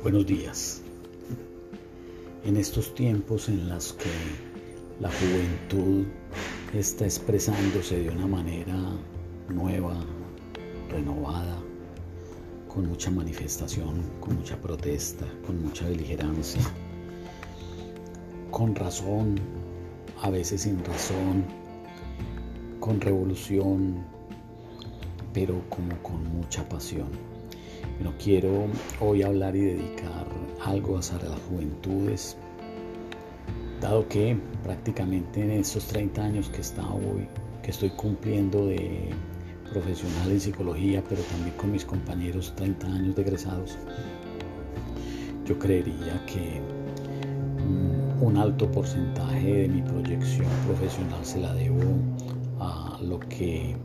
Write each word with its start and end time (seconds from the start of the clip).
Buenos 0.00 0.26
días. 0.26 0.80
En 2.44 2.56
estos 2.56 2.94
tiempos 2.94 3.48
en 3.48 3.68
los 3.68 3.94
que 3.94 4.08
la 5.00 5.10
juventud 5.10 6.06
está 6.72 7.04
expresándose 7.04 7.98
de 8.04 8.10
una 8.10 8.28
manera 8.28 8.78
nueva, 9.48 9.96
renovada, 10.88 11.58
con 12.72 12.86
mucha 12.86 13.10
manifestación, 13.10 14.00
con 14.20 14.36
mucha 14.36 14.56
protesta, 14.60 15.26
con 15.44 15.64
mucha 15.64 15.88
beligerancia, 15.88 16.62
con 18.52 18.76
razón, 18.76 19.34
a 20.22 20.30
veces 20.30 20.62
sin 20.62 20.84
razón, 20.84 21.44
con 22.78 23.00
revolución, 23.00 24.04
pero 25.34 25.60
como 25.68 26.00
con 26.04 26.22
mucha 26.22 26.68
pasión. 26.68 27.37
No 28.02 28.12
quiero 28.22 28.66
hoy 29.00 29.22
hablar 29.22 29.56
y 29.56 29.60
dedicar 29.60 30.26
algo 30.64 30.96
a 30.96 31.00
las 31.00 31.40
juventudes, 31.48 32.36
dado 33.80 34.08
que 34.08 34.36
prácticamente 34.62 35.42
en 35.42 35.50
estos 35.50 35.86
30 35.86 36.22
años 36.22 36.48
que, 36.48 36.62
que 37.62 37.70
estoy 37.70 37.90
cumpliendo 37.90 38.66
de 38.66 39.10
profesional 39.72 40.30
en 40.30 40.40
psicología, 40.40 41.02
pero 41.08 41.22
también 41.22 41.56
con 41.56 41.72
mis 41.72 41.84
compañeros 41.84 42.52
30 42.56 42.86
años 42.86 43.16
de 43.16 43.22
egresados, 43.22 43.78
yo 45.44 45.58
creería 45.58 46.24
que 46.26 46.60
mm, 47.64 48.22
un 48.22 48.36
alto 48.36 48.70
porcentaje 48.70 49.52
de 49.52 49.68
mi 49.68 49.82
proyección 49.82 50.48
profesional 50.66 51.24
se 51.24 51.40
la 51.40 51.54
debo 51.54 51.80
a 52.60 52.98
lo 53.02 53.18
que 53.20 53.76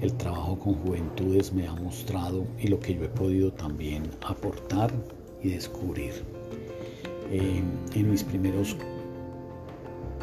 el 0.00 0.14
trabajo 0.14 0.58
con 0.58 0.74
juventudes 0.74 1.52
me 1.52 1.66
ha 1.66 1.74
mostrado 1.74 2.46
y 2.58 2.68
lo 2.68 2.80
que 2.80 2.94
yo 2.94 3.04
he 3.04 3.08
podido 3.08 3.52
también 3.52 4.04
aportar 4.26 4.90
y 5.42 5.50
descubrir. 5.50 6.24
En 7.30 8.10
mis 8.10 8.24
primeros 8.24 8.76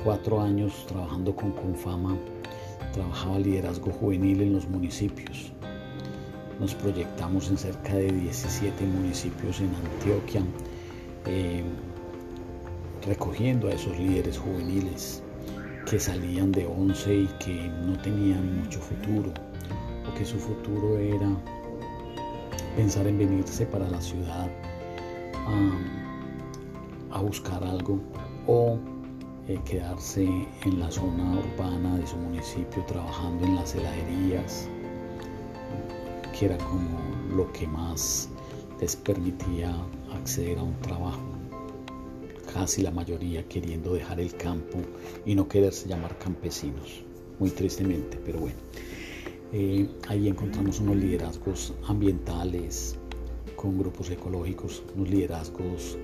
cuatro 0.04 0.42
años 0.42 0.86
trabajando 0.88 1.36
con 1.36 1.52
Confama, 1.52 2.18
trabajaba 2.94 3.40
liderazgo 3.40 3.92
juvenil 3.92 4.42
en 4.42 4.54
los 4.54 4.68
municipios. 4.68 5.52
Nos 6.60 6.74
proyectamos 6.74 7.50
en 7.50 7.58
cerca 7.58 7.94
de 7.94 8.12
17 8.12 8.84
municipios 8.86 9.60
en 9.60 9.70
Antioquia, 9.76 10.42
eh, 11.28 11.64
recogiendo 13.06 13.68
a 13.68 13.72
esos 13.72 13.98
líderes 14.00 14.40
juveniles 14.40 15.22
que 15.90 16.00
salían 16.00 16.52
de 16.52 16.66
11 16.66 17.16
y 17.16 17.28
que 17.40 17.70
no 17.86 17.98
tenían 18.02 18.64
mucho 18.64 18.80
futuro, 18.80 19.32
que 20.18 20.26
su 20.26 20.40
futuro 20.40 20.98
era 20.98 21.30
pensar 22.76 23.06
en 23.08 23.18
venirse 23.20 23.66
para 23.66 23.88
la 23.88 24.02
ciudad 24.02 24.50
a, 27.12 27.22
buscar 27.22 27.64
algo 27.64 28.00
o 28.46 28.78
eh, 29.48 29.60
quedarse 29.66 30.24
en 30.24 30.80
la 30.80 30.90
zona 30.90 31.40
urbana 31.40 31.98
de 31.98 32.08
su 32.08 32.16
municipio 32.16 32.84
trabajando 32.86 33.46
en 33.46 33.56
las 33.56 33.76
heladerías, 33.76 34.70
que 36.32 36.46
era 36.46 36.58
como 36.58 37.00
lo 37.36 37.52
que 37.54 37.68
más 37.68 38.30
les 38.80 38.96
permitía 38.96 39.76
acceder 40.14 40.60
a 40.60 40.64
un 40.64 40.80
trabajo 40.82 41.38
casi 42.54 42.82
la 42.82 42.92
mayoría 42.92 43.48
queriendo 43.48 43.94
dejar 43.94 44.20
el 44.20 44.34
campo 44.36 44.80
y 45.26 45.36
no 45.36 45.48
quererse 45.48 45.88
llamar 45.88 46.18
campesinos, 46.18 47.04
muy 47.40 47.50
tristemente, 47.50 48.18
pero 48.24 48.40
bueno. 48.40 48.58
Eh, 49.54 49.88
ahí 50.08 50.28
encontramos 50.28 50.80
unos 50.80 50.98
liderazgos 50.98 51.74
ambientales 51.88 52.98
con 53.56 53.78
grupos 53.78 54.10
ecológicos, 54.10 54.84
unos 54.96 55.10
liderazgos 55.10 55.98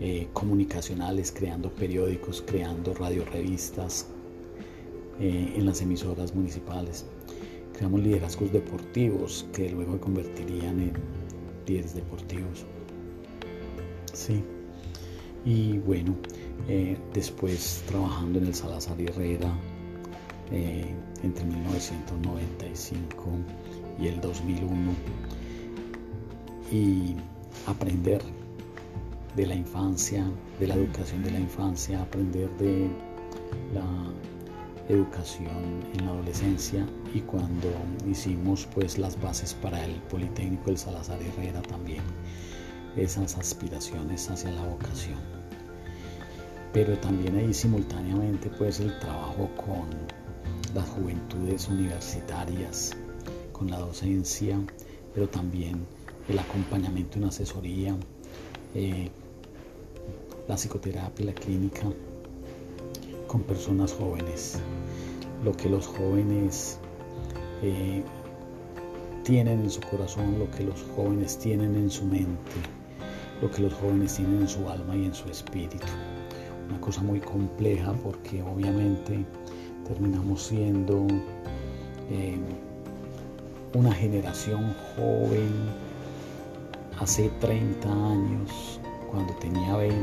eh, 0.00 0.28
comunicacionales, 0.32 1.32
creando 1.32 1.70
periódicos, 1.70 2.42
creando 2.46 2.94
radiorevistas 2.94 4.08
eh, 5.20 5.54
en 5.56 5.66
las 5.66 5.80
emisoras 5.80 6.34
municipales. 6.34 7.06
Creamos 7.72 8.02
liderazgos 8.02 8.52
deportivos 8.52 9.46
que 9.52 9.70
luego 9.70 9.94
se 9.94 10.00
convertirían 10.00 10.80
en 10.80 10.92
líderes 11.66 11.94
deportivos. 11.94 12.64
Sí. 14.12 14.42
Y 15.44 15.78
bueno, 15.78 16.16
eh, 16.68 16.96
después 17.12 17.82
trabajando 17.86 18.38
en 18.38 18.46
el 18.46 18.54
Salazar 18.54 19.00
Herrera 19.00 19.52
eh, 20.54 20.94
entre 21.24 21.44
1995 21.44 23.24
y 23.98 24.06
el 24.06 24.20
2001 24.20 24.92
y 26.70 27.16
aprender 27.66 28.22
de 29.34 29.46
la 29.46 29.56
infancia, 29.56 30.24
de 30.60 30.68
la 30.68 30.74
educación 30.74 31.24
de 31.24 31.32
la 31.32 31.40
infancia, 31.40 32.00
aprender 32.00 32.48
de 32.58 32.88
la 33.74 33.84
educación 34.88 35.84
en 35.92 36.06
la 36.06 36.12
adolescencia 36.12 36.86
y 37.12 37.20
cuando 37.22 37.68
hicimos 38.08 38.68
pues 38.74 38.96
las 38.96 39.20
bases 39.20 39.54
para 39.54 39.84
el 39.84 39.94
Politécnico 40.02 40.66
del 40.66 40.78
Salazar 40.78 41.20
Herrera 41.20 41.62
también 41.62 42.04
esas 42.96 43.36
aspiraciones 43.36 44.30
hacia 44.30 44.52
la 44.52 44.64
vocación. 44.66 45.18
Pero 46.72 46.96
también 46.98 47.38
ahí 47.38 47.52
simultáneamente 47.52 48.50
pues 48.50 48.78
el 48.78 48.96
trabajo 49.00 49.50
con 49.56 50.23
las 50.74 50.88
juventudes 50.88 51.68
universitarias, 51.68 52.92
con 53.52 53.70
la 53.70 53.78
docencia, 53.78 54.58
pero 55.14 55.28
también 55.28 55.86
el 56.28 56.38
acompañamiento 56.38 57.18
en 57.18 57.24
asesoría, 57.24 57.96
eh, 58.74 59.10
la 60.48 60.56
psicoterapia, 60.56 61.26
la 61.26 61.34
clínica, 61.34 61.82
con 63.26 63.42
personas 63.42 63.92
jóvenes. 63.92 64.58
Lo 65.44 65.52
que 65.52 65.68
los 65.68 65.86
jóvenes 65.86 66.78
eh, 67.62 68.02
tienen 69.22 69.60
en 69.60 69.70
su 69.70 69.80
corazón, 69.80 70.38
lo 70.38 70.50
que 70.50 70.64
los 70.64 70.82
jóvenes 70.94 71.38
tienen 71.38 71.74
en 71.76 71.90
su 71.90 72.04
mente 72.04 72.52
lo 73.40 73.50
que 73.50 73.62
los 73.62 73.74
jóvenes 73.74 74.14
tienen 74.14 74.42
en 74.42 74.48
su 74.48 74.68
alma 74.68 74.96
y 74.96 75.04
en 75.04 75.14
su 75.14 75.28
espíritu. 75.28 75.86
Una 76.68 76.80
cosa 76.80 77.02
muy 77.02 77.20
compleja 77.20 77.92
porque 78.02 78.42
obviamente 78.42 79.24
terminamos 79.86 80.42
siendo 80.42 81.06
eh, 82.10 82.38
una 83.74 83.92
generación 83.92 84.74
joven 84.96 85.52
hace 87.00 87.28
30 87.40 87.88
años, 87.88 88.80
cuando 89.10 89.32
tenía 89.34 89.76
20, 89.76 89.96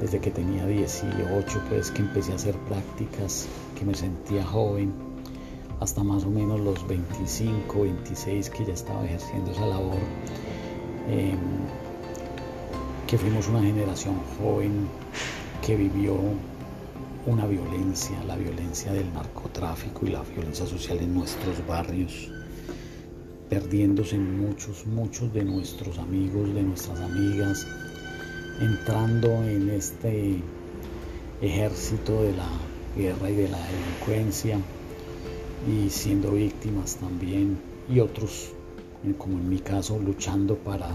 desde 0.00 0.18
que 0.18 0.30
tenía 0.30 0.66
18, 0.66 1.62
pues 1.68 1.90
que 1.90 2.02
empecé 2.02 2.32
a 2.32 2.36
hacer 2.36 2.56
prácticas, 2.68 3.46
que 3.78 3.84
me 3.84 3.94
sentía 3.94 4.44
joven, 4.44 4.92
hasta 5.80 6.02
más 6.02 6.24
o 6.24 6.30
menos 6.30 6.60
los 6.60 6.86
25, 6.86 7.82
26 7.82 8.50
que 8.50 8.64
ya 8.64 8.74
estaba 8.74 9.04
ejerciendo 9.04 9.50
esa 9.52 9.66
labor. 9.66 9.98
Em, 11.08 11.38
que 13.06 13.18
fuimos 13.18 13.48
una 13.48 13.60
generación 13.60 14.14
joven 14.38 14.86
que 15.66 15.74
vivió 15.76 16.14
una 17.30 17.46
violencia, 17.46 18.22
la 18.24 18.36
violencia 18.36 18.92
del 18.92 19.12
narcotráfico 19.14 20.04
y 20.04 20.10
la 20.10 20.22
violencia 20.22 20.66
social 20.66 20.98
en 20.98 21.14
nuestros 21.14 21.64
barrios, 21.64 22.28
perdiéndose 23.48 24.18
muchos, 24.18 24.84
muchos 24.86 25.32
de 25.32 25.44
nuestros 25.44 25.98
amigos, 25.98 26.52
de 26.52 26.62
nuestras 26.62 26.98
amigas, 27.00 27.68
entrando 28.60 29.28
en 29.44 29.70
este 29.70 30.42
ejército 31.40 32.20
de 32.24 32.32
la 32.32 32.48
guerra 32.96 33.30
y 33.30 33.36
de 33.36 33.48
la 33.48 33.58
delincuencia 33.58 34.58
y 35.68 35.88
siendo 35.88 36.32
víctimas 36.32 36.96
también 36.96 37.60
y 37.88 38.00
otros, 38.00 38.50
como 39.18 39.38
en 39.38 39.48
mi 39.48 39.60
caso, 39.60 40.00
luchando 40.00 40.56
para 40.56 40.88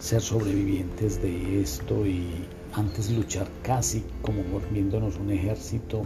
ser 0.00 0.20
sobrevivientes 0.20 1.22
de 1.22 1.60
esto 1.60 2.04
y 2.04 2.26
antes 2.74 3.10
luchar 3.10 3.48
casi 3.62 4.04
como 4.22 4.42
volviéndonos 4.44 5.16
un 5.16 5.30
ejército 5.30 6.02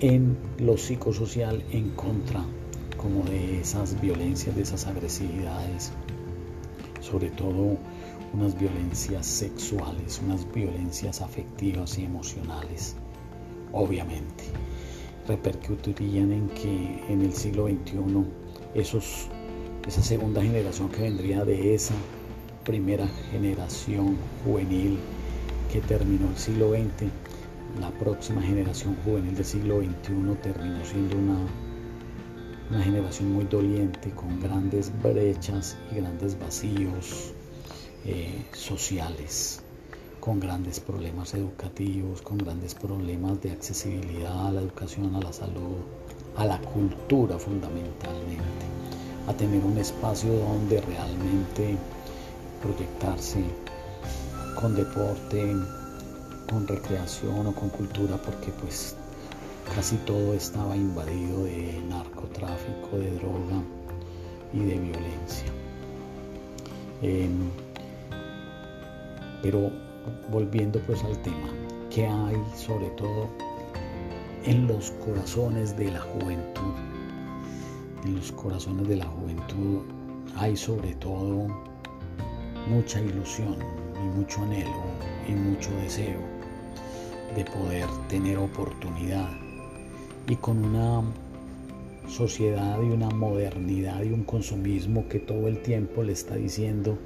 en 0.00 0.36
lo 0.58 0.76
psicosocial 0.76 1.62
en 1.72 1.90
contra 1.90 2.44
como 2.96 3.24
de 3.24 3.60
esas 3.60 4.00
violencias, 4.00 4.54
de 4.56 4.62
esas 4.62 4.86
agresividades, 4.86 5.92
sobre 7.00 7.30
todo 7.30 7.76
unas 8.32 8.58
violencias 8.58 9.26
sexuales, 9.26 10.20
unas 10.24 10.50
violencias 10.52 11.20
afectivas 11.20 11.98
y 11.98 12.04
emocionales, 12.04 12.96
obviamente, 13.72 14.44
repercutirían 15.26 16.32
en 16.32 16.48
que 16.50 17.04
en 17.08 17.22
el 17.22 17.32
siglo 17.32 17.66
XXI 17.66 17.98
esos, 18.74 19.28
esa 19.86 20.02
segunda 20.02 20.42
generación 20.42 20.88
que 20.90 21.02
vendría 21.02 21.44
de 21.44 21.74
esa 21.74 21.94
primera 22.64 23.08
generación 23.30 24.16
juvenil 24.44 24.98
que 25.70 25.80
terminó 25.80 26.28
el 26.28 26.36
siglo 26.36 26.70
XX, 26.70 27.10
la 27.80 27.90
próxima 27.90 28.40
generación 28.42 28.96
juvenil 29.04 29.34
del 29.34 29.44
siglo 29.44 29.80
XXI 29.80 30.34
terminó 30.42 30.84
siendo 30.84 31.16
una, 31.16 31.38
una 32.70 32.82
generación 32.82 33.32
muy 33.32 33.44
doliente, 33.44 34.10
con 34.10 34.40
grandes 34.40 34.90
brechas 35.02 35.76
y 35.92 35.96
grandes 35.96 36.38
vacíos 36.38 37.32
eh, 38.06 38.46
sociales, 38.52 39.60
con 40.20 40.40
grandes 40.40 40.80
problemas 40.80 41.34
educativos, 41.34 42.22
con 42.22 42.38
grandes 42.38 42.74
problemas 42.74 43.40
de 43.42 43.50
accesibilidad 43.50 44.46
a 44.46 44.52
la 44.52 44.62
educación, 44.62 45.14
a 45.14 45.20
la 45.20 45.32
salud, 45.32 45.76
a 46.36 46.46
la 46.46 46.58
cultura 46.60 47.38
fundamentalmente, 47.38 48.64
a 49.26 49.34
tener 49.34 49.62
un 49.62 49.76
espacio 49.76 50.32
donde 50.32 50.80
realmente 50.80 51.76
proyectarse 52.62 53.44
con 54.60 54.74
deporte, 54.74 55.54
con 56.50 56.66
recreación 56.66 57.46
o 57.46 57.54
con 57.54 57.68
cultura, 57.68 58.16
porque 58.16 58.50
pues 58.60 58.96
casi 59.72 59.96
todo 59.98 60.34
estaba 60.34 60.74
invadido 60.74 61.44
de 61.44 61.80
narcotráfico, 61.88 62.98
de 62.98 63.10
droga 63.12 63.62
y 64.52 64.58
de 64.58 64.78
violencia. 64.78 65.46
Em, 67.02 67.50
pero 69.42 69.70
volviendo 70.32 70.80
pues 70.80 71.04
al 71.04 71.16
tema, 71.22 71.50
¿qué 71.88 72.08
hay 72.08 72.36
sobre 72.56 72.90
todo 72.90 73.28
en 74.44 74.66
los 74.66 74.90
corazones 75.04 75.76
de 75.76 75.92
la 75.92 76.00
juventud? 76.00 76.74
En 78.04 78.16
los 78.16 78.32
corazones 78.32 78.88
de 78.88 78.96
la 78.96 79.06
juventud 79.06 79.82
hay 80.36 80.56
sobre 80.56 80.96
todo 80.96 81.46
mucha 82.68 83.00
ilusión 83.00 83.56
mucho 84.08 84.42
anhelo 84.42 84.82
y 85.28 85.32
mucho 85.32 85.70
deseo 85.82 86.20
de 87.36 87.44
poder 87.44 87.86
tener 88.08 88.38
oportunidad 88.38 89.28
y 90.28 90.36
con 90.36 90.64
una 90.64 91.02
sociedad 92.08 92.80
y 92.82 92.86
una 92.86 93.10
modernidad 93.10 94.02
y 94.02 94.12
un 94.12 94.24
consumismo 94.24 95.08
que 95.08 95.18
todo 95.18 95.48
el 95.48 95.62
tiempo 95.62 96.02
le 96.02 96.12
está 96.12 96.36
diciendo 96.36 96.98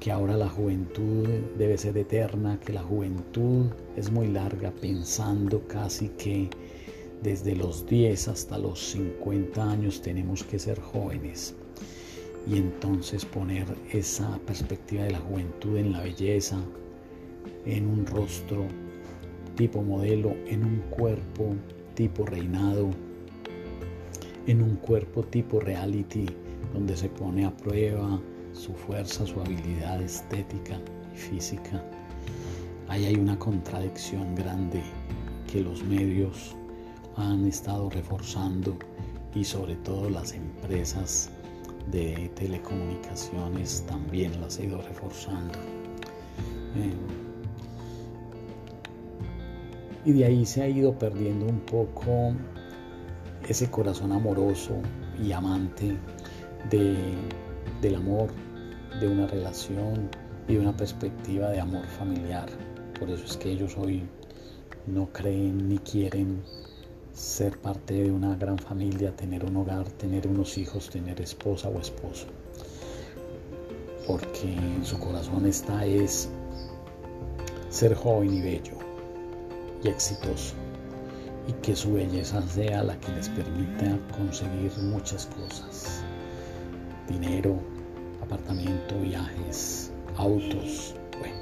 que 0.00 0.12
ahora 0.12 0.36
la 0.36 0.48
juventud 0.48 1.26
debe 1.56 1.78
ser 1.78 1.96
eterna, 1.96 2.60
que 2.60 2.72
la 2.72 2.82
juventud 2.82 3.66
es 3.96 4.10
muy 4.10 4.28
larga, 4.28 4.72
pensando 4.80 5.66
casi 5.66 6.08
que 6.10 6.50
desde 7.22 7.56
los 7.56 7.86
10 7.86 8.28
hasta 8.28 8.58
los 8.58 8.78
50 8.90 9.70
años 9.70 10.02
tenemos 10.02 10.44
que 10.44 10.58
ser 10.58 10.80
jóvenes. 10.80 11.54
Y 12.46 12.58
entonces 12.58 13.24
poner 13.24 13.66
esa 13.92 14.38
perspectiva 14.46 15.04
de 15.04 15.12
la 15.12 15.18
juventud 15.18 15.76
en 15.76 15.92
la 15.92 16.02
belleza, 16.02 16.58
en 17.64 17.86
un 17.86 18.06
rostro 18.06 18.66
tipo 19.56 19.82
modelo, 19.82 20.36
en 20.46 20.64
un 20.64 20.78
cuerpo 20.90 21.56
tipo 21.94 22.24
reinado, 22.24 22.90
en 24.46 24.62
un 24.62 24.76
cuerpo 24.76 25.24
tipo 25.24 25.58
reality, 25.58 26.26
donde 26.72 26.96
se 26.96 27.08
pone 27.08 27.44
a 27.44 27.56
prueba 27.56 28.20
su 28.52 28.72
fuerza, 28.74 29.26
su 29.26 29.40
habilidad 29.40 30.00
estética 30.00 30.78
y 31.12 31.18
física. 31.18 31.82
Ahí 32.88 33.06
hay 33.06 33.16
una 33.16 33.38
contradicción 33.38 34.34
grande 34.36 34.82
que 35.50 35.60
los 35.60 35.82
medios 35.84 36.54
han 37.16 37.46
estado 37.46 37.90
reforzando 37.90 38.76
y 39.34 39.42
sobre 39.42 39.74
todo 39.76 40.08
las 40.10 40.32
empresas 40.32 41.30
de 41.90 42.30
telecomunicaciones 42.34 43.84
también 43.86 44.40
las 44.40 44.58
ha 44.58 44.64
ido 44.64 44.82
reforzando. 44.82 45.58
Eh, 46.76 46.94
y 50.04 50.12
de 50.12 50.24
ahí 50.24 50.46
se 50.46 50.62
ha 50.62 50.68
ido 50.68 50.96
perdiendo 50.98 51.46
un 51.46 51.60
poco 51.60 52.32
ese 53.48 53.70
corazón 53.70 54.12
amoroso 54.12 54.76
y 55.22 55.32
amante 55.32 55.96
del 56.70 57.94
amor, 57.94 58.30
de 59.00 59.08
una 59.08 59.26
relación 59.26 60.08
y 60.48 60.54
de 60.54 60.60
una 60.60 60.76
perspectiva 60.76 61.50
de 61.50 61.60
amor 61.60 61.84
familiar. 61.86 62.48
Por 62.98 63.10
eso 63.10 63.24
es 63.24 63.36
que 63.36 63.50
ellos 63.50 63.76
hoy 63.76 64.08
no 64.86 65.12
creen 65.12 65.68
ni 65.68 65.78
quieren 65.78 66.42
ser 67.16 67.58
parte 67.58 67.94
de 67.94 68.12
una 68.12 68.36
gran 68.36 68.58
familia, 68.58 69.16
tener 69.16 69.42
un 69.42 69.56
hogar, 69.56 69.88
tener 69.92 70.26
unos 70.28 70.58
hijos, 70.58 70.90
tener 70.90 71.18
esposa 71.22 71.70
o 71.70 71.80
esposo. 71.80 72.26
Porque 74.06 74.52
en 74.52 74.84
su 74.84 74.98
corazón 74.98 75.46
está 75.46 75.86
es 75.86 76.28
ser 77.70 77.94
joven 77.94 78.34
y 78.34 78.42
bello 78.42 78.76
y 79.82 79.88
exitoso 79.88 80.54
y 81.48 81.52
que 81.62 81.74
su 81.74 81.94
belleza 81.94 82.42
sea 82.42 82.82
la 82.82 83.00
que 83.00 83.12
les 83.12 83.30
permita 83.30 83.98
conseguir 84.14 84.70
muchas 84.82 85.26
cosas. 85.26 86.02
Dinero, 87.08 87.58
apartamento, 88.22 89.00
viajes, 89.00 89.90
autos. 90.18 90.94
Bueno. 91.18 91.36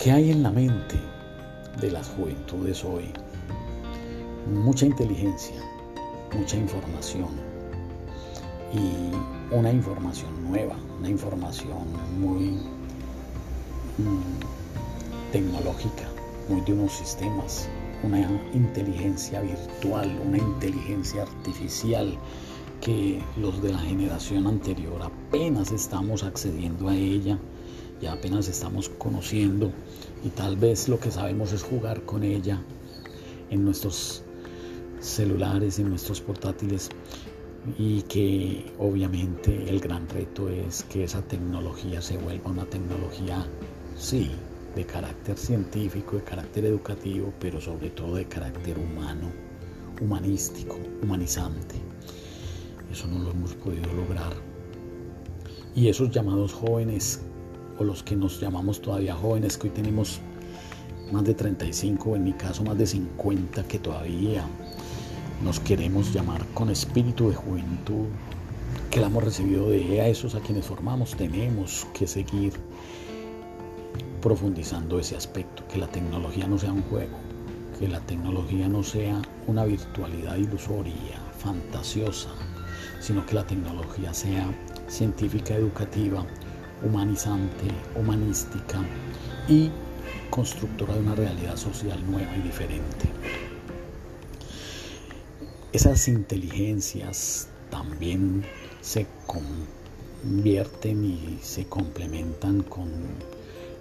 ¿Qué 0.00 0.10
hay 0.10 0.32
en 0.32 0.42
la 0.42 0.50
mente 0.50 1.13
de 1.80 1.90
las 1.90 2.08
juventudes 2.08 2.84
hoy? 2.84 3.12
Mucha 4.52 4.86
inteligencia, 4.86 5.56
mucha 6.32 6.56
información 6.56 7.28
y 8.72 9.54
una 9.54 9.70
información 9.70 10.50
nueva, 10.50 10.76
una 10.98 11.08
información 11.08 11.86
muy 12.18 12.58
mm, 13.98 15.32
tecnológica 15.32 16.08
muy 16.48 16.60
de 16.62 16.72
unos 16.72 16.92
sistemas, 16.92 17.68
una 18.02 18.20
inteligencia 18.52 19.40
virtual, 19.40 20.20
una 20.26 20.38
inteligencia 20.38 21.22
artificial 21.22 22.18
que 22.80 23.22
los 23.36 23.62
de 23.62 23.72
la 23.72 23.78
generación 23.78 24.46
anterior 24.46 25.00
apenas 25.02 25.72
estamos 25.72 26.22
accediendo 26.22 26.88
a 26.88 26.96
ella, 26.96 27.38
ya 28.02 28.12
apenas 28.12 28.48
estamos 28.48 28.90
conociendo 28.90 29.72
y 30.24 30.30
tal 30.30 30.56
vez 30.56 30.88
lo 30.88 30.98
que 30.98 31.10
sabemos 31.10 31.52
es 31.52 31.62
jugar 31.62 32.02
con 32.04 32.24
ella 32.24 32.60
en 33.50 33.64
nuestros 33.64 34.22
celulares, 35.00 35.78
en 35.78 35.90
nuestros 35.90 36.20
portátiles 36.20 36.88
y 37.78 38.02
que 38.02 38.72
obviamente 38.78 39.68
el 39.68 39.80
gran 39.80 40.08
reto 40.08 40.48
es 40.48 40.82
que 40.84 41.04
esa 41.04 41.22
tecnología 41.22 42.00
se 42.00 42.16
vuelva 42.18 42.50
una 42.50 42.64
tecnología, 42.64 43.46
sí, 43.96 44.30
de 44.74 44.84
carácter 44.84 45.36
científico, 45.36 46.16
de 46.16 46.24
carácter 46.24 46.64
educativo, 46.64 47.32
pero 47.38 47.60
sobre 47.60 47.90
todo 47.90 48.16
de 48.16 48.26
carácter 48.26 48.78
humano, 48.78 49.30
humanístico, 50.00 50.78
humanizante. 51.02 51.76
Eso 52.90 53.06
no 53.08 53.20
lo 53.20 53.30
hemos 53.30 53.54
podido 53.54 53.92
lograr. 53.92 54.32
Y 55.74 55.88
esos 55.88 56.10
llamados 56.10 56.52
jóvenes, 56.52 57.20
o 57.78 57.84
los 57.84 58.02
que 58.02 58.16
nos 58.16 58.40
llamamos 58.40 58.80
todavía 58.80 59.14
jóvenes, 59.14 59.58
que 59.58 59.68
hoy 59.68 59.74
tenemos 59.74 60.20
más 61.12 61.24
de 61.24 61.34
35, 61.34 62.16
en 62.16 62.24
mi 62.24 62.32
caso 62.32 62.64
más 62.64 62.78
de 62.78 62.86
50, 62.86 63.64
que 63.64 63.78
todavía 63.78 64.44
nos 65.42 65.60
queremos 65.60 66.12
llamar 66.12 66.46
con 66.54 66.70
espíritu 66.70 67.28
de 67.30 67.36
juventud, 67.36 68.06
que 68.90 69.00
la 69.00 69.06
hemos 69.06 69.24
recibido 69.24 69.70
de 69.70 70.00
a 70.00 70.08
esos 70.08 70.34
a 70.34 70.40
quienes 70.40 70.66
formamos, 70.66 71.16
tenemos 71.16 71.86
que 71.92 72.06
seguir 72.06 72.52
profundizando 74.22 74.98
ese 74.98 75.16
aspecto, 75.16 75.66
que 75.68 75.78
la 75.78 75.88
tecnología 75.88 76.46
no 76.46 76.58
sea 76.58 76.72
un 76.72 76.82
juego, 76.82 77.16
que 77.78 77.88
la 77.88 78.00
tecnología 78.00 78.68
no 78.68 78.82
sea 78.82 79.20
una 79.46 79.64
virtualidad 79.64 80.36
ilusoria, 80.36 81.20
fantasiosa, 81.38 82.30
sino 83.00 83.26
que 83.26 83.34
la 83.34 83.46
tecnología 83.46 84.14
sea 84.14 84.48
científica, 84.88 85.54
educativa, 85.54 86.24
humanizante, 86.84 87.66
humanística 87.96 88.78
y 89.48 89.70
constructora 90.30 90.94
de 90.94 91.00
una 91.00 91.14
realidad 91.14 91.56
social 91.56 91.98
nueva 92.10 92.36
y 92.36 92.42
diferente. 92.42 93.08
Esas 95.72 96.06
inteligencias 96.08 97.48
también 97.70 98.44
se 98.80 99.06
convierten 99.26 101.04
y 101.04 101.38
se 101.42 101.66
complementan 101.66 102.62
con 102.62 102.88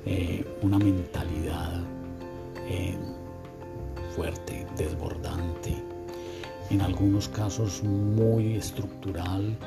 eh, 0.05 0.45
una 0.61 0.79
mentalidad 0.79 1.83
eh, 2.67 2.97
fuerte, 4.15 4.65
desbordante, 4.77 5.75
en 6.69 6.81
algunos 6.81 7.29
casos 7.29 7.83
muy 7.83 8.55
estructural, 8.55 9.57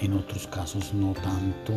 en 0.00 0.12
otros 0.14 0.46
casos 0.46 0.92
no 0.94 1.12
tanto 1.14 1.72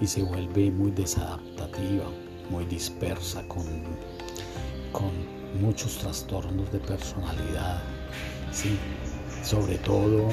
y 0.00 0.06
se 0.06 0.22
vuelve 0.22 0.70
muy 0.70 0.90
desadaptativa, 0.90 2.04
muy 2.50 2.64
dispersa, 2.66 3.46
con, 3.48 3.64
con 4.92 5.10
muchos 5.60 5.98
trastornos 5.98 6.70
de 6.72 6.78
personalidad, 6.78 7.82
¿sí? 8.52 8.78
sobre 9.42 9.78
todo 9.78 10.28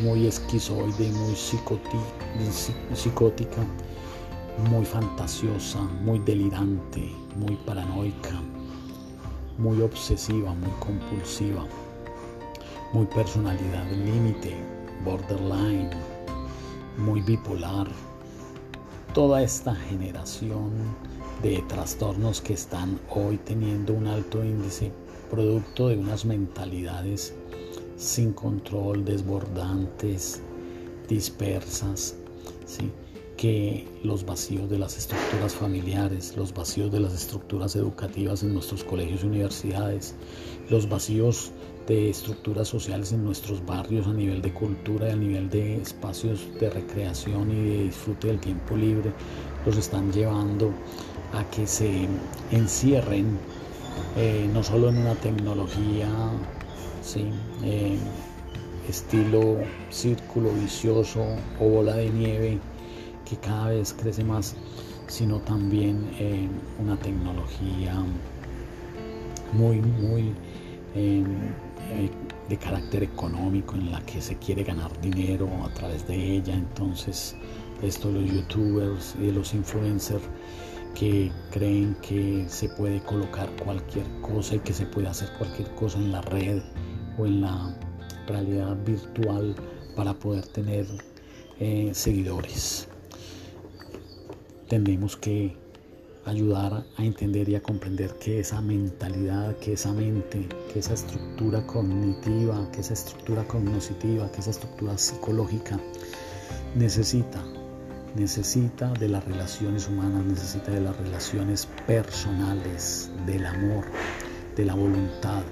muy 0.00 0.26
esquizoide, 0.26 1.10
muy 1.10 1.34
psicótica 2.94 3.66
muy 4.70 4.84
fantasiosa, 4.84 5.80
muy 6.02 6.18
delirante, 6.20 7.10
muy 7.36 7.56
paranoica, 7.56 8.40
muy 9.58 9.80
obsesiva, 9.80 10.54
muy 10.54 10.70
compulsiva, 10.78 11.64
muy 12.92 13.06
personalidad 13.06 13.90
límite, 13.90 14.56
borderline, 15.04 15.90
muy 16.98 17.20
bipolar, 17.20 17.88
toda 19.14 19.42
esta 19.42 19.74
generación 19.74 20.70
de 21.42 21.62
trastornos 21.68 22.40
que 22.40 22.54
están 22.54 22.98
hoy 23.10 23.38
teniendo 23.38 23.92
un 23.92 24.06
alto 24.06 24.44
índice 24.44 24.92
producto 25.30 25.88
de 25.88 25.96
unas 25.96 26.24
mentalidades 26.24 27.34
sin 27.96 28.32
control, 28.32 29.04
desbordantes, 29.04 30.42
dispersas, 31.08 32.16
¿sí? 32.66 32.90
que 33.36 33.88
los 34.04 34.24
vacíos 34.24 34.68
de 34.70 34.78
las 34.78 34.96
estructuras 34.96 35.54
familiares, 35.54 36.36
los 36.36 36.54
vacíos 36.54 36.92
de 36.92 37.00
las 37.00 37.12
estructuras 37.12 37.74
educativas 37.76 38.42
en 38.42 38.54
nuestros 38.54 38.84
colegios 38.84 39.24
y 39.24 39.26
universidades, 39.26 40.14
los 40.70 40.88
vacíos 40.88 41.50
de 41.86 42.10
estructuras 42.10 42.68
sociales 42.68 43.12
en 43.12 43.24
nuestros 43.24 43.64
barrios 43.64 44.06
a 44.06 44.12
nivel 44.12 44.40
de 44.40 44.52
cultura 44.52 45.12
a 45.12 45.16
nivel 45.16 45.50
de 45.50 45.82
espacios 45.82 46.48
de 46.60 46.70
recreación 46.70 47.50
y 47.50 47.68
de 47.70 47.82
disfrute 47.84 48.28
del 48.28 48.38
tiempo 48.38 48.76
libre, 48.76 49.12
los 49.66 49.76
están 49.76 50.12
llevando 50.12 50.72
a 51.32 51.44
que 51.50 51.66
se 51.66 52.06
encierren 52.50 53.38
eh, 54.16 54.48
no 54.52 54.62
solo 54.62 54.88
en 54.88 54.98
una 54.98 55.14
tecnología 55.14 56.08
¿sí? 57.02 57.24
Eh, 57.64 57.98
estilo 58.88 59.58
círculo 59.90 60.50
vicioso 60.52 61.24
o 61.60 61.68
bola 61.68 61.96
de 61.96 62.10
nieve 62.10 62.58
que 63.28 63.36
cada 63.36 63.70
vez 63.70 63.94
crece 63.94 64.24
más, 64.24 64.54
sino 65.06 65.38
también 65.40 66.10
en 66.18 66.50
una 66.78 66.96
tecnología 66.98 67.94
muy, 69.52 69.80
muy 69.80 70.32
em, 70.94 71.24
eh, 71.90 72.10
de 72.48 72.56
carácter 72.56 73.02
económico 73.02 73.74
en 73.74 73.90
la 73.90 74.00
que 74.02 74.20
se 74.20 74.36
quiere 74.36 74.64
ganar 74.64 75.00
dinero 75.00 75.48
a 75.64 75.72
través 75.74 76.06
de 76.06 76.36
ella. 76.36 76.54
Entonces, 76.54 77.36
esto 77.82 78.10
los 78.10 78.24
youtubers 78.30 79.16
y 79.20 79.30
los 79.30 79.54
influencers 79.54 80.22
que 80.94 81.32
creen 81.50 81.96
que 82.02 82.44
se 82.48 82.68
puede 82.68 83.00
colocar 83.02 83.48
cualquier 83.64 84.06
cosa 84.20 84.56
y 84.56 84.58
que 84.60 84.72
se 84.72 84.86
puede 84.86 85.08
hacer 85.08 85.30
cualquier 85.38 85.74
cosa 85.74 85.98
en 85.98 86.12
la 86.12 86.20
red 86.20 86.62
o 87.18 87.26
en 87.26 87.40
la 87.40 87.76
realidad 88.26 88.76
virtual 88.84 89.54
para 89.96 90.12
poder 90.14 90.46
tener 90.46 90.86
eh, 91.58 91.90
seguidores 91.94 92.88
tenemos 94.72 95.18
que 95.18 95.54
ayudar 96.24 96.84
a 96.96 97.04
entender 97.04 97.48
y 97.48 97.56
a 97.56 97.62
comprender 97.62 98.14
que 98.14 98.40
esa 98.40 98.60
mentalidad, 98.60 99.56
que 99.56 99.72
esa 99.72 99.92
mente, 99.92 100.48
que 100.72 100.78
esa 100.78 100.94
estructura 100.94 101.66
cognitiva, 101.66 102.70
que 102.72 102.80
esa 102.80 102.92
estructura 102.92 103.46
cognitiva, 103.46 104.30
que 104.30 104.40
esa 104.40 104.50
estructura 104.50 104.96
psicológica 104.96 105.78
necesita, 106.74 107.42
necesita 108.14 108.92
de 108.92 109.08
las 109.08 109.24
relaciones 109.24 109.88
humanas, 109.88 110.24
necesita 110.24 110.70
de 110.70 110.80
las 110.80 110.96
relaciones 110.96 111.66
personales, 111.86 113.10
del 113.26 113.44
amor, 113.46 113.84
de 114.56 114.64
la 114.64 114.74
voluntad 114.74 115.42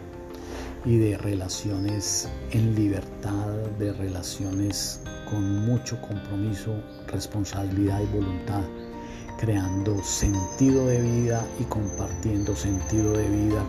y 0.85 0.97
de 0.99 1.19
relaciones 1.19 2.29
en 2.53 2.75
libertad, 2.75 3.49
de 3.79 3.93
relaciones 3.93 5.00
con 5.29 5.67
mucho 5.67 6.00
compromiso, 6.00 6.75
responsabilidad 7.09 8.00
y 8.00 8.07
voluntad 8.07 8.62
creando 9.40 10.02
sentido 10.02 10.87
de 10.87 11.00
vida 11.00 11.47
y 11.59 11.64
compartiendo 11.64 12.54
sentido 12.54 13.14
de 13.14 13.26
vida 13.26 13.64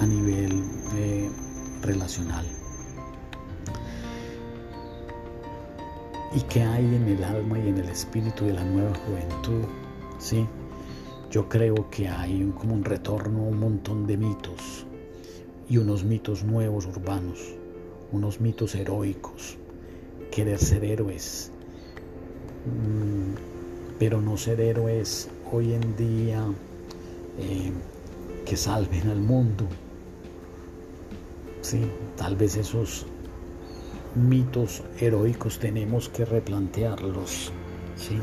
a 0.00 0.06
nivel 0.06 0.64
eh, 0.96 1.30
relacional. 1.80 2.44
¿Y 6.34 6.40
qué 6.40 6.62
hay 6.62 6.84
en 6.84 7.06
el 7.06 7.22
alma 7.22 7.56
y 7.60 7.68
en 7.68 7.78
el 7.78 7.88
espíritu 7.88 8.46
de 8.46 8.54
la 8.54 8.64
nueva 8.64 8.92
juventud? 9.06 9.62
¿Sí? 10.18 10.44
Yo 11.30 11.48
creo 11.48 11.88
que 11.88 12.08
hay 12.08 12.52
como 12.58 12.74
un 12.74 12.84
retorno 12.84 13.42
a 13.42 13.46
un 13.46 13.60
montón 13.60 14.08
de 14.08 14.16
mitos 14.16 14.86
y 15.68 15.76
unos 15.76 16.02
mitos 16.02 16.42
nuevos 16.42 16.86
urbanos, 16.86 17.38
unos 18.10 18.40
mitos 18.40 18.74
heroicos, 18.74 19.56
querer 20.32 20.58
ser 20.58 20.84
héroes, 20.84 21.52
mm, 22.66 23.53
pero 23.98 24.20
no 24.20 24.36
ser 24.36 24.60
héroes 24.60 25.28
hoy 25.52 25.74
en 25.74 25.96
día 25.96 26.44
eh, 27.38 27.72
que 28.44 28.56
salven 28.56 29.08
al 29.08 29.20
mundo. 29.20 29.66
Sí, 31.62 31.90
tal 32.16 32.36
vez 32.36 32.56
esos 32.56 33.06
mitos 34.14 34.82
heroicos 35.00 35.58
tenemos 35.58 36.08
que 36.08 36.24
replantearlos. 36.24 37.52
¿sí? 37.96 38.18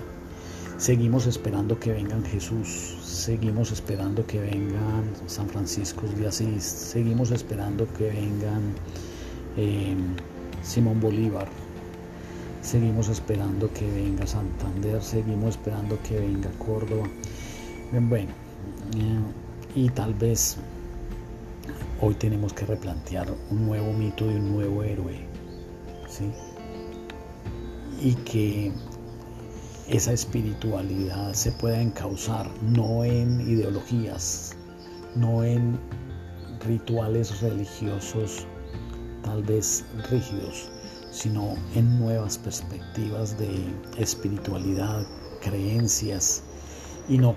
Seguimos 0.77 1.27
esperando 1.27 1.79
que 1.79 1.91
vengan 1.91 2.23
Jesús, 2.25 2.97
seguimos 3.03 3.71
esperando 3.71 4.25
que 4.25 4.39
vengan 4.39 5.03
San 5.27 5.47
Francisco 5.47 6.07
de 6.17 6.27
Asís, 6.27 6.63
seguimos 6.63 7.31
esperando 7.31 7.87
que 7.93 8.09
vengan 8.09 8.73
eh, 9.57 9.95
Simón 10.63 10.99
Bolívar, 10.99 11.47
Seguimos 12.61 13.09
esperando 13.09 13.71
que 13.73 13.89
venga 13.89 14.27
Santander, 14.27 15.01
seguimos 15.01 15.55
esperando 15.55 15.97
que 16.03 16.19
venga 16.19 16.49
Córdoba. 16.59 17.07
Bueno, 17.91 18.31
eh, 18.95 19.19
y 19.75 19.89
tal 19.89 20.13
vez 20.13 20.57
hoy 21.99 22.13
tenemos 22.15 22.53
que 22.53 22.65
replantear 22.65 23.27
un 23.49 23.65
nuevo 23.65 23.91
mito 23.93 24.27
de 24.27 24.35
un 24.35 24.51
nuevo 24.51 24.83
héroe. 24.83 25.15
¿sí? 26.07 26.31
Y 27.99 28.13
que 28.15 28.71
esa 29.87 30.13
espiritualidad 30.13 31.33
se 31.33 31.51
pueda 31.51 31.81
encauzar 31.81 32.49
no 32.61 33.03
en 33.03 33.41
ideologías, 33.41 34.55
no 35.15 35.43
en 35.43 35.79
rituales 36.65 37.41
religiosos 37.41 38.45
tal 39.23 39.43
vez 39.43 39.85
rígidos, 40.09 40.69
sino 41.11 41.55
en 41.75 41.99
nuevas 41.99 42.37
perspectivas 42.37 43.37
de 43.37 43.49
espiritualidad, 43.97 45.05
creencias 45.41 46.43
y 47.09 47.17
no 47.17 47.35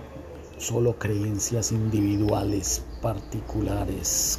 solo 0.58 0.98
creencias 0.98 1.72
individuales, 1.72 2.82
particulares. 3.02 4.38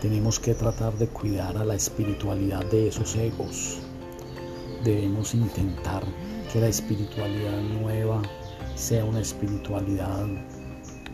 Tenemos 0.00 0.40
que 0.40 0.54
tratar 0.54 0.92
de 0.98 1.06
cuidar 1.06 1.56
a 1.56 1.64
la 1.64 1.76
espiritualidad 1.76 2.64
de 2.66 2.88
esos 2.88 3.14
egos. 3.14 3.78
Debemos 4.82 5.32
intentar 5.34 6.02
que 6.52 6.60
la 6.60 6.66
espiritualidad 6.66 7.62
nueva 7.80 8.20
sea 8.74 9.04
una 9.04 9.20
espiritualidad 9.20 10.26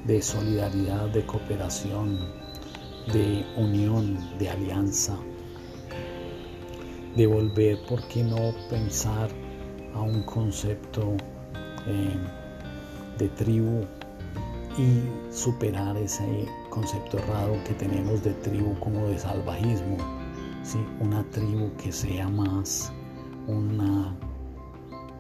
de 0.07 0.23
solidaridad, 0.23 1.11
de 1.11 1.27
cooperación, 1.27 2.19
de 3.13 3.45
unión, 3.57 4.19
de 4.39 4.49
alianza, 4.49 5.19
de 7.19 7.27
volver, 7.27 7.85
¿por 7.89 8.01
qué 8.07 8.23
no 8.23 8.55
pensar 8.71 9.29
a 9.93 10.01
un 10.01 10.23
concepto 10.23 11.17
eh, 11.89 12.17
de 13.19 13.29
tribu 13.31 13.85
y 14.79 15.33
superar 15.35 15.97
ese 15.97 16.47
concepto 16.71 17.19
errado 17.19 17.57
que 17.67 17.75
tenemos 17.75 18.23
de 18.23 18.31
tribu 18.35 18.79
como 18.79 19.09
de 19.09 19.19
salvajismo? 19.19 19.97
¿sí? 20.63 20.79
Una 21.01 21.25
tribu 21.31 21.73
que 21.77 21.91
sea 21.91 22.29
más 22.29 22.93
una 23.49 24.17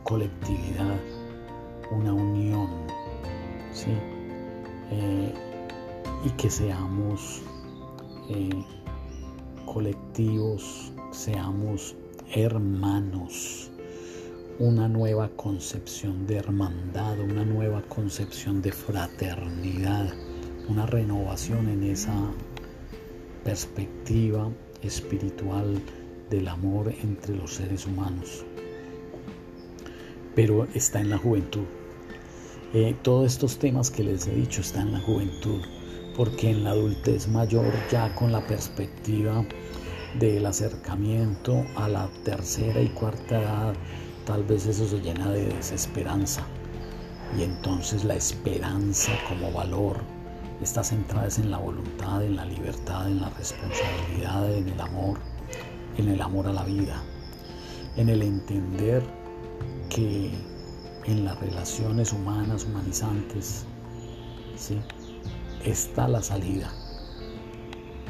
colectividad, 0.04 1.00
una 1.90 2.12
unión, 2.12 2.68
¿sí? 3.72 3.90
Eh, 4.92 5.34
y 6.24 6.30
que 6.30 6.48
seamos 6.48 7.42
eh, 8.28 8.64
colectivos 9.66 10.92
seamos 11.10 11.96
hermanos, 12.34 13.70
una 14.58 14.88
nueva 14.88 15.28
concepción 15.36 16.26
de 16.26 16.36
hermandad, 16.36 17.18
una 17.20 17.44
nueva 17.44 17.82
concepción 17.82 18.60
de 18.60 18.72
fraternidad, 18.72 20.12
una 20.68 20.84
renovación 20.86 21.68
en 21.68 21.84
esa 21.84 22.14
perspectiva 23.42 24.50
espiritual 24.82 25.80
del 26.28 26.48
amor 26.48 26.92
entre 27.02 27.36
los 27.36 27.54
seres 27.54 27.86
humanos. 27.86 28.44
Pero 30.34 30.68
está 30.74 31.00
en 31.00 31.10
la 31.10 31.18
juventud. 31.18 31.64
Eh, 32.74 32.94
todos 33.02 33.32
estos 33.32 33.58
temas 33.58 33.90
que 33.90 34.04
les 34.04 34.26
he 34.26 34.34
dicho 34.34 34.60
están 34.60 34.88
en 34.88 34.92
la 34.94 35.00
juventud, 35.00 35.62
porque 36.16 36.50
en 36.50 36.64
la 36.64 36.70
adultez 36.70 37.28
mayor 37.28 37.72
ya 37.90 38.14
con 38.14 38.30
la 38.30 38.46
perspectiva 38.46 39.44
del 40.18 40.46
acercamiento 40.46 41.64
a 41.76 41.88
la 41.88 42.08
tercera 42.24 42.80
y 42.80 42.88
cuarta 42.88 43.40
edad, 43.40 43.74
tal 44.24 44.42
vez 44.44 44.66
eso 44.66 44.86
se 44.86 45.00
llena 45.00 45.30
de 45.30 45.46
desesperanza. 45.46 46.42
Y 47.38 47.42
entonces 47.42 48.04
la 48.04 48.14
esperanza 48.14 49.12
como 49.28 49.52
valor 49.52 49.98
está 50.62 50.82
centrada 50.82 51.28
en 51.36 51.50
la 51.50 51.58
voluntad, 51.58 52.24
en 52.24 52.36
la 52.36 52.44
libertad, 52.44 53.06
en 53.06 53.20
la 53.20 53.30
responsabilidad, 53.30 54.52
en 54.52 54.68
el 54.68 54.80
amor, 54.80 55.18
en 55.96 56.08
el 56.08 56.20
amor 56.20 56.46
a 56.48 56.52
la 56.52 56.64
vida, 56.64 57.02
en 57.96 58.08
el 58.08 58.22
entender 58.22 59.02
que 59.88 60.30
en 61.04 61.24
las 61.24 61.38
relaciones 61.40 62.12
humanas, 62.12 62.64
humanizantes, 62.64 63.64
¿sí? 64.56 64.78
está 65.64 66.08
la 66.08 66.22
salida. 66.22 66.70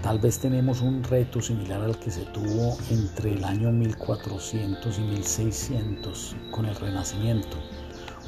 Tal 0.02 0.20
vez 0.20 0.38
tenemos 0.38 0.80
un 0.80 1.02
reto 1.02 1.42
similar 1.42 1.82
al 1.82 1.98
que 1.98 2.12
se 2.12 2.22
tuvo 2.26 2.76
entre 2.88 3.32
el 3.32 3.44
año 3.44 3.72
1400 3.72 4.96
y 4.96 5.02
1600 5.02 6.36
con 6.52 6.66
el 6.66 6.76
Renacimiento. 6.76 7.58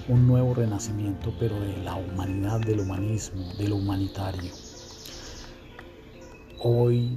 Un 0.09 0.27
nuevo 0.27 0.53
renacimiento, 0.55 1.33
pero 1.39 1.61
de 1.61 1.77
la 1.85 1.95
humanidad, 1.95 2.59
del 2.61 2.81
humanismo, 2.81 3.53
de 3.57 3.69
lo 3.69 3.77
humanitario. 3.77 4.51
Hoy, 6.59 7.17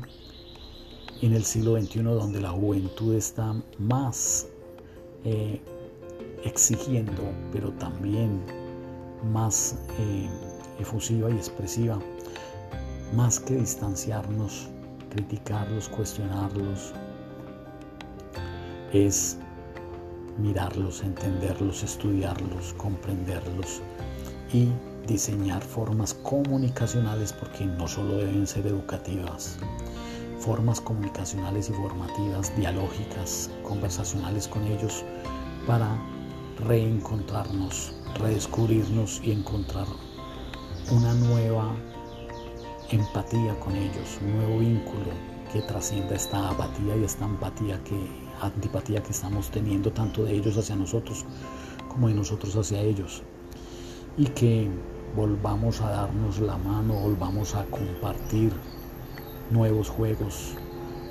en 1.22 1.34
el 1.34 1.44
siglo 1.44 1.76
XXI, 1.82 2.04
donde 2.04 2.40
la 2.40 2.52
juventud 2.52 3.16
está 3.16 3.56
más 3.80 4.48
eh, 5.24 5.60
exigiendo, 6.44 7.24
pero 7.52 7.72
también 7.72 8.44
más 9.32 9.80
eh, 9.98 10.30
efusiva 10.80 11.32
y 11.32 11.34
expresiva, 11.34 12.00
más 13.16 13.40
que 13.40 13.56
distanciarnos, 13.56 14.68
criticarlos, 15.10 15.88
cuestionarlos, 15.90 16.94
es 18.92 19.38
mirarlos, 20.38 21.04
entenderlos, 21.04 21.84
estudiarlos, 21.84 22.74
comprenderlos 22.74 23.82
y 24.52 24.70
diseñar 25.08 25.62
formas 25.62 26.14
comunicacionales 26.16 27.34
porque 27.34 27.66
no 27.66 27.88
solo 27.88 28.18
deben 28.18 28.48
ser 28.48 28.66
educativas, 28.66 29.58
formas 30.40 30.82
comunicacionales 30.82 31.70
y 31.70 31.74
formativas, 31.74 32.56
dialógicas, 32.56 33.52
conversacionales 33.64 34.48
con 34.48 34.64
ellos 34.66 35.04
para 35.68 35.88
reencontrarnos, 36.66 37.94
redescubrirnos 38.16 39.22
y 39.24 39.32
encontrar 39.32 39.88
una 40.92 41.14
nueva 41.14 41.76
empatía 42.94 43.60
con 43.60 43.76
ellos, 43.76 44.20
un 44.22 44.38
nuevo 44.38 44.60
vínculo 44.60 45.12
que 45.52 45.62
trascienda 45.62 46.16
esta 46.16 46.50
apatía 46.50 46.96
y 46.96 47.04
esta 47.04 47.26
empatía 47.26 47.84
que, 47.84 47.96
antipatía 48.42 49.02
que 49.02 49.12
estamos 49.12 49.50
teniendo 49.50 49.92
tanto 49.92 50.24
de 50.24 50.34
ellos 50.34 50.58
hacia 50.58 50.76
nosotros 50.76 51.26
como 51.88 52.08
de 52.08 52.16
nosotros 52.16 52.56
hacia 52.56 52.82
ellos. 52.82 53.24
Y 54.18 54.26
que 54.28 54.70
volvamos 55.16 55.82
a 55.82 55.90
darnos 55.90 56.40
la 56.40 56.58
mano, 56.58 56.94
volvamos 56.94 57.56
a 57.56 57.66
compartir 57.66 58.52
nuevos 59.52 59.90
juegos, 59.90 60.56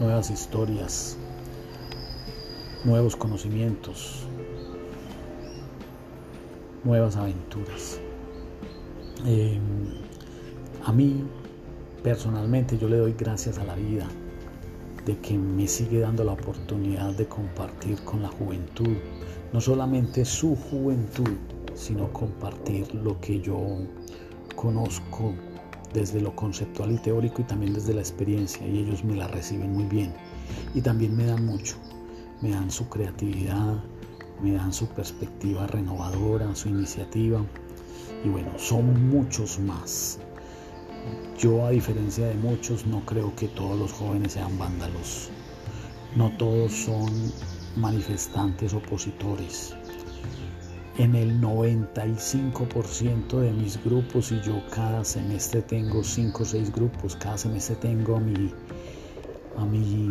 nuevas 0.00 0.30
historias, 0.30 1.16
nuevos 2.84 3.16
conocimientos, 3.16 4.26
nuevas 6.84 7.16
aventuras. 7.16 8.00
Em, 9.24 9.60
a 10.84 10.92
mí, 10.92 11.24
personalmente, 12.02 12.78
yo 12.78 12.88
le 12.88 12.98
doy 12.98 13.14
gracias 13.16 13.58
a 13.58 13.64
la 13.64 13.74
vida 13.74 14.08
de 15.06 15.18
que 15.18 15.36
me 15.36 15.66
sigue 15.66 16.00
dando 16.00 16.24
la 16.24 16.32
oportunidad 16.32 17.12
de 17.14 17.26
compartir 17.26 18.02
con 18.04 18.22
la 18.22 18.28
juventud, 18.28 18.96
no 19.52 19.60
solamente 19.60 20.24
su 20.24 20.56
juventud, 20.56 21.36
sino 21.74 22.12
compartir 22.12 22.94
lo 22.94 23.20
que 23.20 23.40
yo 23.40 23.58
conozco 24.54 25.34
desde 25.92 26.20
lo 26.20 26.34
conceptual 26.34 26.92
y 26.92 26.98
teórico 26.98 27.42
y 27.42 27.44
también 27.44 27.74
desde 27.74 27.94
la 27.94 28.00
experiencia 28.00 28.66
y 28.66 28.78
ellos 28.78 29.04
me 29.04 29.16
la 29.16 29.28
reciben 29.28 29.72
muy 29.72 29.84
bien 29.84 30.12
y 30.74 30.80
también 30.80 31.16
me 31.16 31.26
dan 31.26 31.44
mucho, 31.44 31.76
me 32.40 32.50
dan 32.50 32.70
su 32.70 32.88
creatividad, 32.88 33.82
me 34.42 34.52
dan 34.52 34.72
su 34.72 34.86
perspectiva 34.88 35.66
renovadora, 35.66 36.54
su 36.54 36.68
iniciativa 36.68 37.44
y 38.24 38.28
bueno, 38.28 38.50
son 38.56 39.10
muchos 39.10 39.58
más. 39.58 40.18
Yo 41.38 41.66
a 41.66 41.70
diferencia 41.70 42.26
de 42.26 42.34
muchos 42.34 42.86
no 42.86 43.04
creo 43.04 43.34
que 43.34 43.48
todos 43.48 43.78
los 43.78 43.92
jóvenes 43.92 44.34
sean 44.34 44.56
vándalos, 44.58 45.30
no 46.14 46.30
todos 46.36 46.72
son 46.72 47.10
manifestantes 47.76 48.74
opositores. 48.74 49.74
En 50.98 51.16
el 51.16 51.40
95% 51.40 53.40
de 53.40 53.52
mis 53.52 53.82
grupos 53.82 54.30
y 54.30 54.40
yo 54.42 54.62
cada 54.70 55.04
semestre 55.04 55.62
tengo 55.62 56.04
5 56.04 56.42
o 56.42 56.46
6 56.46 56.70
grupos, 56.70 57.16
cada 57.16 57.38
semestre 57.38 57.76
tengo 57.76 58.16
a 58.16 58.20
mi, 58.20 58.52
a 59.56 59.64
mi, 59.64 60.10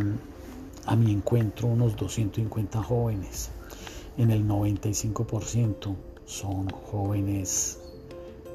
a 0.88 0.96
mi 0.96 1.12
encuentro 1.12 1.68
unos 1.68 1.96
250 1.96 2.84
jóvenes. 2.84 3.52
En 4.18 4.32
el 4.32 4.46
95% 4.46 5.96
son 6.26 6.68
jóvenes 6.70 7.80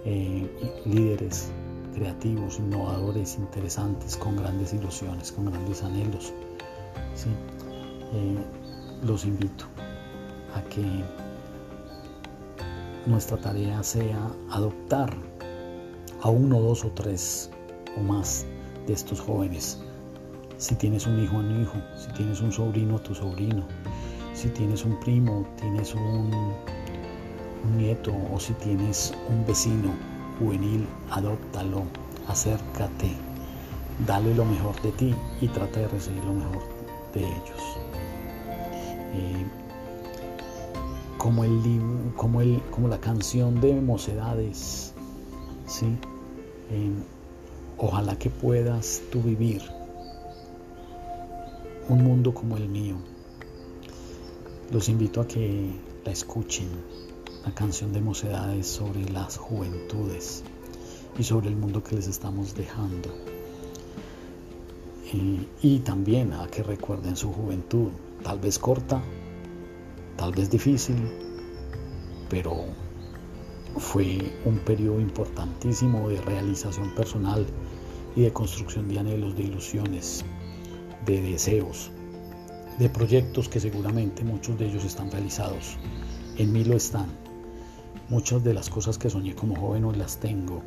eh, 0.04 0.50
líderes 0.84 1.52
creativos, 1.96 2.58
innovadores, 2.58 3.38
interesantes, 3.38 4.16
con 4.18 4.36
grandes 4.36 4.74
ilusiones, 4.74 5.32
con 5.32 5.46
grandes 5.46 5.82
anhelos. 5.82 6.32
Eh, 8.12 8.36
los 9.02 9.24
invito 9.24 9.64
a 10.54 10.62
que 10.68 10.84
nuestra 13.06 13.38
tarea 13.38 13.82
sea 13.82 14.30
adoptar 14.50 15.10
a 16.20 16.28
uno, 16.28 16.60
dos 16.60 16.84
o 16.84 16.90
tres 16.90 17.50
o 17.96 18.00
más 18.02 18.44
de 18.86 18.92
estos 18.92 19.20
jóvenes. 19.20 19.80
Si 20.58 20.74
tienes 20.74 21.06
un 21.06 21.22
hijo, 21.22 21.36
un 21.36 21.62
hijo, 21.62 21.78
si 21.96 22.12
tienes 22.12 22.40
un 22.42 22.52
sobrino, 22.52 22.98
tu 22.98 23.14
sobrino, 23.14 23.66
si 24.34 24.48
tienes 24.48 24.84
un 24.84 25.00
primo, 25.00 25.46
tienes 25.56 25.94
un 25.94 26.30
nieto 27.76 28.12
o 28.32 28.38
si 28.38 28.52
tienes 28.54 29.14
un 29.28 29.46
vecino 29.46 30.15
juvenil, 30.38 30.86
adóptalo, 31.10 31.82
acércate, 32.26 33.10
dale 34.06 34.34
lo 34.34 34.44
mejor 34.44 34.80
de 34.82 34.92
ti 34.92 35.14
y 35.40 35.48
trata 35.48 35.80
de 35.80 35.88
recibir 35.88 36.24
lo 36.24 36.34
mejor 36.34 36.62
de 37.14 37.20
ellos. 37.20 37.78
Eh, 39.14 39.46
como, 41.18 41.44
el, 41.44 42.12
como, 42.16 42.40
el, 42.40 42.60
como 42.70 42.88
la 42.88 43.00
canción 43.00 43.60
de 43.60 43.80
Mocedades, 43.80 44.92
¿sí? 45.66 45.96
ojalá 47.78 48.18
que 48.18 48.30
puedas 48.30 49.02
tú 49.10 49.22
vivir 49.22 49.62
un 51.88 52.02
mundo 52.02 52.34
como 52.34 52.56
el 52.56 52.68
mío. 52.68 52.96
Los 54.72 54.88
invito 54.88 55.20
a 55.20 55.26
que 55.28 55.70
la 56.04 56.12
escuchen, 56.12 56.68
la 57.46 57.54
canción 57.54 57.92
de 57.92 58.00
Mocedades 58.00 58.66
sobre 58.66 59.08
las 59.08 59.36
juventudes 59.36 60.42
y 61.16 61.22
sobre 61.22 61.48
el 61.48 61.54
mundo 61.54 61.80
que 61.80 61.94
les 61.94 62.08
estamos 62.08 62.56
dejando. 62.56 63.08
Eh, 65.14 65.46
y 65.62 65.78
también 65.78 66.32
a 66.32 66.48
que 66.48 66.64
recuerden 66.64 67.14
su 67.14 67.32
juventud, 67.32 67.90
tal 68.24 68.40
vez 68.40 68.58
corta, 68.58 69.00
tal 70.16 70.32
vez 70.32 70.50
difícil, 70.50 70.96
pero 72.28 72.64
fue 73.76 74.32
un 74.44 74.58
periodo 74.58 74.98
importantísimo 74.98 76.08
de 76.08 76.20
realización 76.22 76.96
personal 76.96 77.46
y 78.16 78.22
de 78.22 78.32
construcción 78.32 78.88
de 78.88 78.98
anhelos, 78.98 79.36
de 79.36 79.44
ilusiones, 79.44 80.24
de 81.04 81.20
deseos, 81.20 81.92
de 82.80 82.88
proyectos 82.90 83.48
que 83.48 83.60
seguramente 83.60 84.24
muchos 84.24 84.58
de 84.58 84.66
ellos 84.66 84.84
están 84.84 85.12
realizados. 85.12 85.76
En 86.38 86.52
mí 86.52 86.64
lo 86.64 86.74
están. 86.74 87.25
Muchas 88.08 88.44
de 88.44 88.54
las 88.54 88.70
cosas 88.70 88.98
que 88.98 89.10
soñé 89.10 89.34
como 89.34 89.56
joven 89.56 89.84
hoy 89.84 89.96
las 89.96 90.18
tengo, 90.18 90.62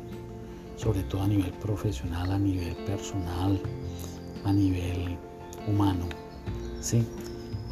sobre 0.76 1.02
todo 1.04 1.22
a 1.22 1.26
nivel 1.26 1.52
profesional, 1.52 2.30
a 2.30 2.38
nivel 2.38 2.76
personal, 2.84 3.60
a 4.44 4.52
nivel 4.52 5.16
humano. 5.66 6.06
¿sí? 6.80 7.06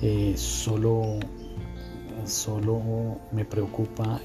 Eh, 0.00 0.34
solo 0.36 1.18
solo 2.24 2.80
me 3.32 3.44
preocupa 3.44 4.20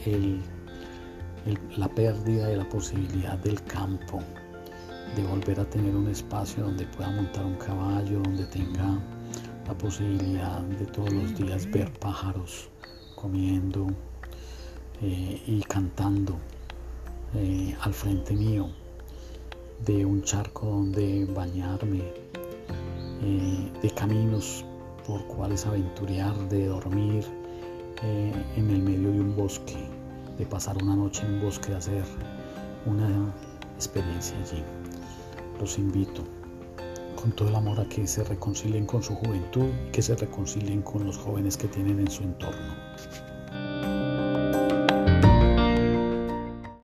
la 1.78 1.88
pérdida 1.90 2.48
de 2.48 2.58
la 2.58 2.68
posibilidad 2.68 3.38
del 3.38 3.62
campo, 3.64 4.20
de 5.16 5.24
volver 5.24 5.60
a 5.60 5.70
tener 5.70 5.96
un 5.96 6.08
espacio 6.08 6.64
donde 6.64 6.86
pueda 6.86 7.12
montar 7.12 7.46
un 7.46 7.56
caballo, 7.56 8.20
donde 8.22 8.46
tenga 8.46 9.00
la 9.68 9.78
posibilidad 9.78 10.62
de 10.62 10.86
todos 10.86 11.12
los 11.12 11.36
días 11.38 11.70
ver 11.72 11.92
pájaros 12.00 12.70
comiendo 13.16 13.88
eh, 15.06 15.44
y 15.48 15.62
cantando 15.64 16.38
eh, 17.36 17.76
al 17.82 17.94
frente 17.94 18.34
mío, 18.34 18.70
de 19.86 20.06
un 20.06 20.24
charco 20.24 20.66
donde 20.66 21.26
bañarme, 21.26 22.04
eh, 23.22 23.72
de 23.82 23.90
caminos 23.92 24.64
por 25.06 25.28
cuales 25.28 25.66
aventurear, 25.66 26.34
de 26.48 26.68
dormir, 26.68 27.26
en 28.02 28.70
el 28.70 28.82
medio 28.82 29.12
de 29.12 29.22
un 29.22 29.36
bosque, 29.36 29.78
de 30.38 30.46
pasar 30.46 30.82
una 30.84 30.96
noche 30.96 31.26
en 31.26 31.36
un 31.36 31.42
bosque, 31.42 31.70
de 31.70 31.78
hacer 31.78 32.04
una 32.86 33.34
experiencia 33.76 34.38
allí. 34.40 34.62
Los 35.60 35.78
invito 35.78 36.24
con 37.16 37.32
todo 37.32 37.48
el 37.48 37.56
amor 37.56 37.80
a 37.80 37.88
que 37.88 38.06
se 38.08 38.24
reconcilien 38.26 38.86
con 38.86 39.02
su 39.04 39.16
juventud 39.16 39.70
que 39.94 40.02
se 40.02 40.16
reconcilien 40.16 40.82
con 40.82 41.06
los 41.06 41.18
jóvenes 41.18 41.56
que 41.56 41.70
tienen 41.70 42.00
en 42.00 42.12
su 42.12 42.24
entorno. 42.24 42.83